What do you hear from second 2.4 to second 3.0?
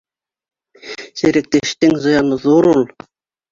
ҙур ул.